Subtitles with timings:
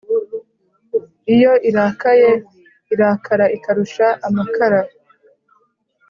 [1.33, 2.31] iyo irakaye
[2.93, 4.81] irakara ikarusha amakara